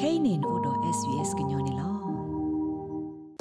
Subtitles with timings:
[0.00, 1.88] kainin odo svs gnyone lo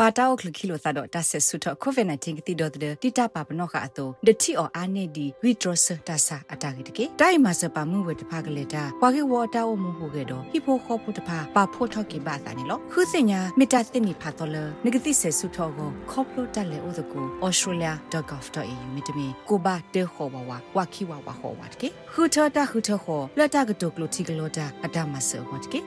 [0.02, 25.82] ပါတောက်ခလခိလိုသတော့တဆက်ဆုတော့ COVID-19 ကတိတော့တဲ့တိတပါပနော့ကအတော့ဒတိအော်အာနေဒီ withdrawal တဆာအတာဂိတကေတိုင်မစပါမှုဝတဖကလေတာဝါကေဝတာဝမှုဟုကေတော့ဟိဖိုခေါ်ဖို့တဖပါဖို့ထော့ကေပါတာနေလို့ခုစညာမီတာသိနေဖတ်တော့လနဂတိဆက်ဆုတော့ကိုခေါပလိုတက်လေဥဒကို australia.gov.au မြတမီကိုဘာတေခေါ်ဝဝဝခိဝဝဟောဝတ်ကေခုထတာခုထခေါ်လက်တာကတုကလိုတီကလိုတာအတမဆောဝတ်ကေ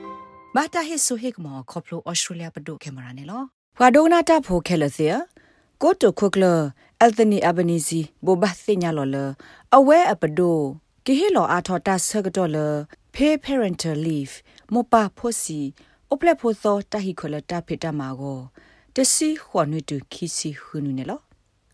[0.55, 3.45] ဘာတာဟစ်ဆိုဟစ်မောခေါပလို australia ပဒုကေမရာနေလို့
[3.77, 5.13] ဖာဒိုနာတာဖိုခဲလစီယ
[5.81, 6.45] ကိုတိုခုကလ
[7.01, 9.17] အယ်သနီအဘနီစီဘောဘသိညာလော်လ
[9.77, 10.59] အဝဲအပဒို
[11.05, 12.57] ကိဟီလောအာထောတာဆကတော်လ
[13.15, 14.33] pay parental leave
[14.73, 15.59] မပဖို့စီ
[16.11, 18.39] အပလက်ဖို့သောတဟိခလတာဖိတမာကို
[18.95, 21.19] တစီခွန်နွတူခီစီခုနုနေလော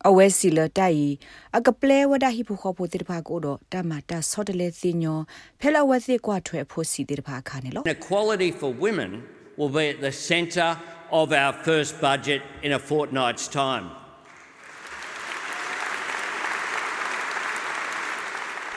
[0.08, 1.10] အဝဲစီလတိုင်
[1.58, 5.20] အကပလဲဝဒဟိဖို့ခေါ်ဖို့တိတဖာကိုတော့တမတာဆော့တလေစီညော
[5.62, 9.12] ဖဲလဝဲစီကွာထွဲဖို့စီတိတဖာခါနေလော Equality for women
[9.60, 10.72] will be at the centre
[11.20, 13.86] of our first budget in a fortnight's time.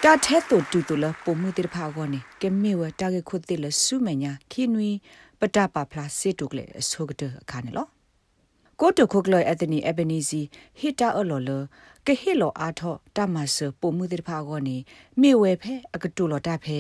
[0.04, 4.90] တာထဲတူတူတူလပုံမှုတိဖာကောနေကမေဝတာကခုတိလဆုမညာခိနွီ
[5.40, 7.86] ပတပါဖလာစေတုကလေအဆုကတအခါနေလော
[8.80, 10.40] ကိုတုခုကလအတနီအဘနီစီ
[10.78, 11.50] ဟီတာအလောလ
[12.06, 14.76] ကဟီလောအာထောတမဆပုံမှုတိဖာကောနေ
[15.20, 16.78] မေဝဲဖဲအကတူလောတာဖဲ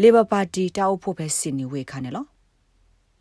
[0.00, 2.24] လေဘာပါတီတာအဖို့ဖဲစင်နီဝေခါနေလော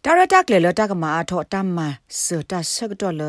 [0.03, 1.88] ဒါရတာကလေလတာကမာအထောတမ္မာ
[2.23, 3.21] စတာဆက်တော်လ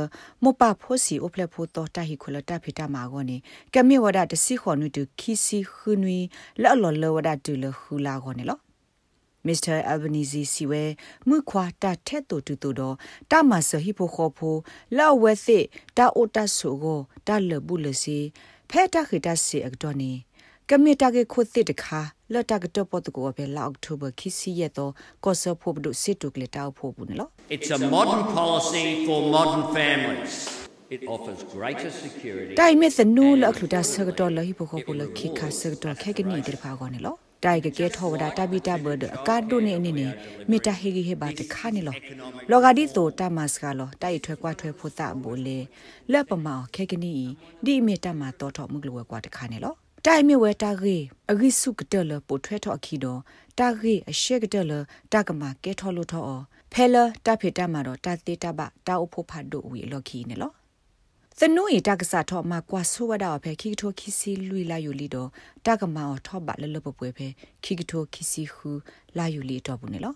[0.42, 3.37] မပဖို့စီအိုဖလက်ဖို့တော့တဟိခလတာဖိတာမာကောနေ
[3.75, 6.19] ကမေဝဒတစီခွန်နုတခီစီခွနွီ
[6.62, 8.59] လော်လော်လောဝဒတူလခူလာကောနေလော
[9.47, 9.84] Mr.
[9.92, 12.97] Albanese siwe mu khwa ta the to tu to do
[13.28, 14.50] ta ma so hi pho kho pho
[14.91, 15.59] la we se
[15.95, 18.33] ta o ta so go ta le bu le si
[18.70, 20.12] phe ta khi ta si ak do ni
[20.70, 22.00] ကမီတာကေခုသစ်တခါ
[22.33, 24.92] လတ်တကတော့ပတ်ကိုပဲလာအောက်တိုဘာခီစီရတော့
[25.25, 30.34] ကောဆဖို့ဘဒုစစ်တုကလေတောက်ဖို့ဘူးနော် It's a modern policy for modern families.
[30.95, 32.55] It offers greater security.
[32.61, 40.06] တိုင်မစ်နူလအခလူတာဆကတော့လဟိဖို့ခုလခိခါဆကတော့ခဲကနီတဲ့ဖာကောနေလော တိုင်ကကဲထောဝဒတာဘီတာဘဒအကာဒိုနေနေနေ
[40.50, 41.97] မီတာဟေဂီဟေဘာတခါနေလော
[42.50, 45.59] လောဂါဒီတိုတာမတ်စကလောတိုင်ထွဲကွာထွဲဖို့တာဘိုလေ
[46.12, 47.15] လက်ပမောခဲကနီ
[47.65, 49.75] ဒီမီတာမတော်တော်မုကလဝကွာတခါနေလော
[50.06, 50.97] တိုင်မြဝဲတာဂေ
[51.31, 53.21] အဂိစုကတလပိုထွဲထော့အခီတော့
[53.59, 54.72] တာဂေအရှက်ကတလ
[55.12, 60.53] တာကမာကဲထော့လို့ထော့ဖဲလတာဖေတာမှာတော့တာတေတာဘတာအဖို့ဖတ်တို့ဝီလော်ခီနေလော
[61.41, 65.28] သနူရီတက္ကစာထော့မှာကွာဆိုဝဒါဖဲခိကထိုခိစီလွီလာယူလီတော့
[65.67, 67.28] တက္ကမာော်ထော့ပါလလပပွဲဖဲ
[67.65, 68.71] ခိကထိုခိစီခူ
[69.19, 70.15] လာယူလီတော့ဘူးနေလော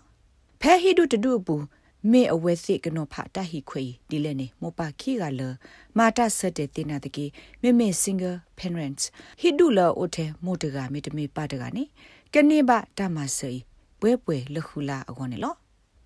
[0.61, 1.63] ဖဲဟီဒုတဒုဘူး
[2.11, 5.41] မေအဝဲစစ်ကနောဖတာဟီခွေဒီလဲနေမောပါခိကလ
[5.97, 7.25] မာတာဆက်တဲ့တင်နာတကေ
[7.61, 9.03] မေမေ single parents
[9.41, 11.83] ဟီဒူလာအိုတဲမိုတကမေတမေပါတကနေ
[12.33, 13.51] ကနေဘတာမဆေ
[13.99, 15.55] ပွဲပွဲလခူလာအကောနေလော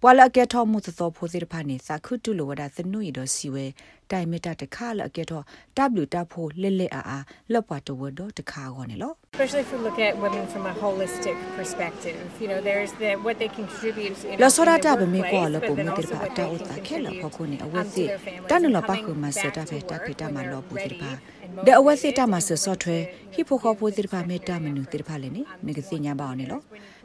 [0.05, 3.65] ပွာလကဲထောမှုသောဖိုစီတဖာနေစာခုတုလိုဝဒသနုရတော့စီဝဲ
[4.13, 5.41] တိုင်မတတခါလကဲထော
[6.01, 7.19] W တဖိုလဲလဲအာအာ
[7.53, 13.35] လော့ပွားတဝတော့တခါကောနေလော Especially if we look at women from a holistic perspective, you know, there's the what
[13.41, 15.73] they contribute in, la in sora the ta be me ko workplace, la but po
[15.77, 17.27] then me also tir pa what ta they o can ta ke la contribute ko
[17.37, 19.11] ko ne um, awe to si their families ta no and la pa coming ko
[19.23, 20.73] ma se back ta to be ta work pe ta ma when lo they're pu
[20.83, 22.97] tir pa ready and de awe si motivated ta ma and se so willing thwe
[23.03, 25.41] to, hi pho kho pu tir pa me ta ma nu tir pa le ni
[25.65, 26.57] me ke si nya ba ne lo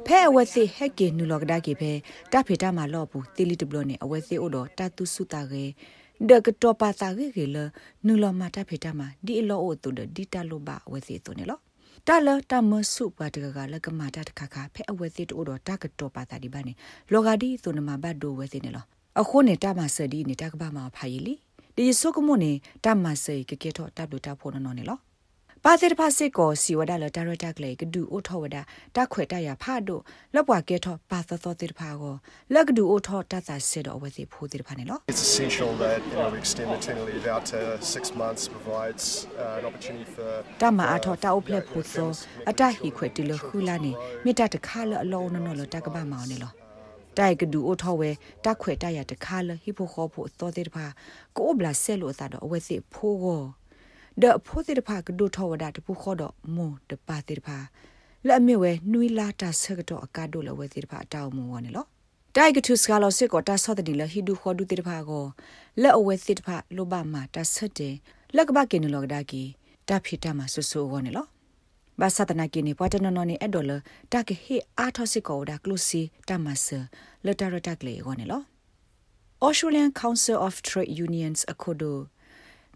[0.06, 1.92] phe awe si he ke nu lo ga da ke phe
[2.32, 4.62] ta phe ta ma lo pu ti li tu blo ne awe si o do
[4.78, 5.64] ta tu su ta ge
[6.28, 7.64] de ke to pa ta ge ge le
[8.04, 10.56] nu lo ma ta phe ta ma di lo o tu de di ta lo
[10.66, 11.56] ba awe si tu ne lo
[12.06, 16.72] တာလတာမဆုပါတကကလကမာတာတခါခါဖဲအဝဲစစ်တို့တော့တာကတော့ပါတာဒီပါနေ
[17.12, 18.84] လောဂါဒီဆိုနမဘတ်ဒိုဝဲစနေလော
[19.20, 21.34] အခုနေတာမဆဒီနေတာကဘာမှာဖာယီလီ
[21.76, 22.52] ဒီဆုကမနေ
[22.84, 24.98] တာမဆေကကေတော့တပ်လို့တာဖို့နော်နေလော
[25.64, 28.62] ပါစေတဖာစစ်ကိုစီဝဒါလဒါရတာကလေကဒူအိုထောဝဒါ
[28.96, 30.02] တခွေတရဖာတို့
[30.34, 32.14] လောက်ပွားကေထောပါသသောတေတဖာကို
[32.54, 37.58] လက်ကဒူအိုထောတသစစ်တော့ဝဲစီဖိုးတေတဖာနေလော It's essential that you know, we extend maternity leave out to
[37.94, 39.04] six months provides
[39.42, 40.30] uh, an opportunity for
[40.62, 42.10] တမအထောတာအုပ်ဖလက်ဖို့သော
[42.50, 43.92] အတဟိခွေတီလခူလာနေ
[44.24, 46.52] မိတတခါလအလုံးနော်နော်လတကပမောင်းနေလော
[47.18, 48.10] တိုက်ကဒူအိုထောဝဲ
[48.44, 50.86] တခွေတရတခါလဟိဖို့ခေါ်ဖို့သောတေတဖာ
[51.36, 53.42] ကိုဘလာဆဲလို့သာတော့အဝဲစီဖိုးကို
[54.22, 57.58] ဒဖိုးတေတဖာကဒူထောဝဒတပူခေါ်တော့မွန်တပါတေတဖာ
[58.26, 61.86] လက်မေဝဲနွီလာတာဆကတော့အကားတို့လဝဲတေတဖာတောင်းမဝနေလော
[62.36, 65.24] တိုက်ကထုစကလောစစ်ကိုတာဆော့တဲ့လဟီဒူခေါ်ဒူတေတဖာကို
[65.82, 67.94] လက်အဝဲတေတဖာလိုဘာမာတာဆက်တယ်
[68.36, 69.42] လက်ကဘကင်းလောကဒါကီ
[69.88, 71.26] တာဖီတာမဆူဆူဝနေလော
[72.00, 73.72] ဘာသတနာကိနေပွားတနနနေအဒေါ်လ
[74.12, 76.66] တာကဟေအာထောစစ်ကိုဒါကလုစီတာမဆ
[77.26, 78.42] လတာရတာကလေဝနေလော
[79.46, 81.92] Australian Council of Trade Unions Akodo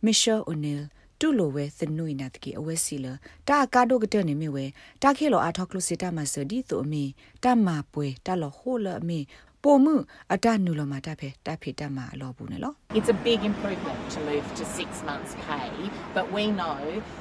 [0.06, 0.84] Michelle O'Neill
[1.22, 3.06] တူလိုဝဲသနွိနာတကီအဝဲစီလ
[3.48, 4.64] တာကာဒိုကတဲ့နေမြဝဲ
[5.02, 7.04] တာခေလောအာထောကလုစီတာမဆဒီတုအမီ
[7.44, 9.20] တာမပွဲတာလောဟိုလအမီ
[9.64, 9.94] ပိုမှု
[10.34, 15.70] အတနူလမှာတဖဲတဖေတမှာအလောဘူးနော် It's a big improvement to move to six months' pay,
[16.16, 16.76] but we know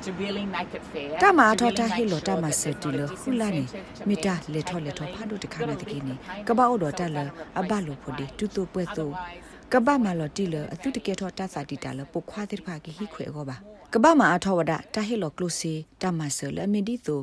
[0.06, 1.12] to really make it fair.
[1.24, 3.02] တမ to အထော really တ make ဟီလိုတ sure မ that စ there's တူ not လ
[3.04, 6.14] a ဟူလာနေ disincentive to မီတာ meet လေထော်လေထော်ဖာဒုတခါနာတကိနေ
[6.48, 7.18] ကပအော်တော်တလ
[7.60, 9.06] အဘလိုဖို့ဒီတူတူပွဲတူ
[9.74, 13.58] ကပမလော်တီလအတုတကေထောတသတိတလပုခွာတိဖာကီဟိခွေကောပါ
[13.94, 17.16] ကပမအထောဝဒတဟီလိုကလုစီတမဆလမီဒီတူ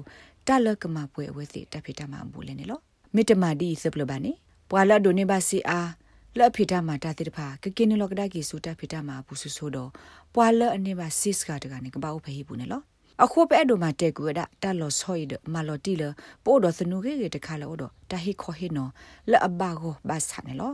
[0.47, 2.79] တလကမပွဲဝဲစီတဖိတမဘူးလေနေလော
[3.15, 4.33] မေတ္တမဒီစပလဘာနေ
[4.71, 5.91] ပွာလာဒိုနေပါစီအား
[6.39, 9.91] လက်ဖိတမတာတိတဖာကကင်းလောကဒါကီစူတဖိတမဘူးဆူဆိုတော့
[10.35, 12.83] ပွာလအနေပါစစ်ကတကနေကပအောဖဟိဘူးနေလော
[13.23, 14.31] အခုပဲဒိုမာတက်ကူဒ
[14.62, 16.03] တာလောဆွိဒမလော်တီလ
[16.45, 18.89] ပို့တော့စနုကေတခါလောတော့တဟိခောဟိနော
[19.31, 20.73] လက်အဘကိုဘာဆာနေလော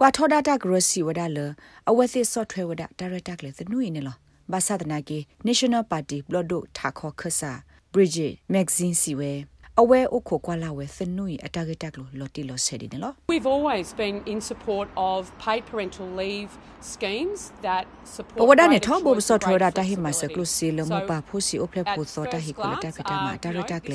[0.00, 1.38] ပွာထောဒတာဂရစီဝဒါလ
[1.90, 4.16] အဝသိဆော့ထွဲဝဒဒါရက်တာကလေသနုရင်းနေလော
[4.52, 5.18] ဘာသာဒနာကေ
[5.48, 7.52] National Party ဘလဒိုထာခောခဆာ
[7.92, 9.32] Bridget Magazine စီဝဲ
[9.80, 16.50] အဝဲအိုခိုကွာလာဝဲသနုရအတာဂက်တက်လို့လော်တီလော်ဆယ်ဒီနေလော We've always been in support of paid parental leave
[16.92, 20.54] schemes that ပ support ဝဒနေ greater ထောဘ choice ဆော့ and ထွဲ greater တာဟိမဆကလု flexibility.
[20.54, 23.88] စီလမ So, ပါဖူစီအိုဖလက် at ဖူစောတာဟိ first ကိုလတာ glance, ဖတာမ um, တာ you ရ know, တာက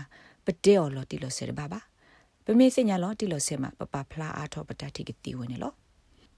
[0.45, 1.79] ပတေော်လောတီလောစရဘာဘာ
[2.45, 5.73] ပမေစညာလောတီလောဆေမပပဖလာအားထောပတတိကတိဝနေလော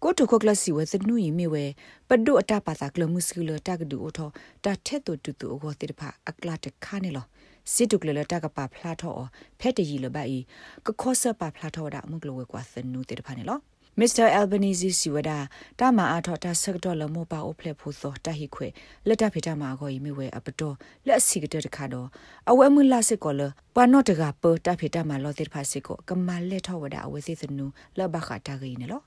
[0.04, 1.66] ကိုတုခကလစီဝဲသနူယီမီဝဲ
[2.10, 4.30] ပဒုအတပါတာကလမှုစကလတကဒူအထော
[4.64, 7.26] တာထက်တူတူတူအောတိတဖာအကလာတခါနေလော
[7.74, 9.18] စစ်တုကလလတကပါဖလာထော
[9.60, 10.40] ဖက်တရီလဘအီ
[10.86, 13.60] ကခောဆပါဖလာထောဒါမကလဝဲကွာသနူတိတဖာနေလော
[14.00, 15.38] မစ္စတာအယ်ဘနီဇီစီဝဒါ
[15.80, 18.68] တာမာအာထောတာဆက်ဒေါ်လမောပါအိုဖလက်ဖို့သောတာဟိခွေ
[19.08, 20.76] လက်တဖေတာမာကိုယီမီဝဲအပတော်
[21.08, 22.08] လက်စီကတဲ့တခါတော့
[22.50, 23.42] အဝဲမလာစစ်ကောလ
[23.76, 27.66] ပနော့တကပတာဖေတာမာလောတိတဖာစစ်ကိုကမလက်ထောဝဒါအဝဲစီသနူ
[27.98, 29.02] လဘခတာဂိနေလော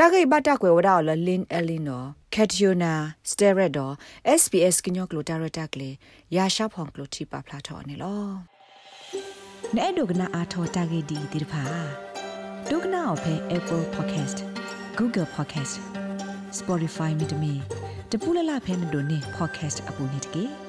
[0.00, 2.04] တာဂိဘတာကွယ်ဝဒါလလင်အလီနို
[2.34, 2.92] ကက်တီယိုနာ
[3.30, 3.90] စတေရက်ဒို
[4.40, 5.90] SPS ကညောကလိုတာရတာကလေ
[6.36, 8.22] ယာရှာဖောင်ကလိုတီပါဖလာထော်နေလော
[9.76, 11.62] နဲ့ဒုကနာအာထောတာဂိဒီဒီဖာ
[12.70, 14.38] ဒုကနာအဖဲ Apple Podcast
[14.98, 15.74] Google Podcast
[16.58, 17.52] Spotify မြေတမီ
[18.10, 20.67] တပူလလဖဲမတို့နေ podcast အပူနေတကေ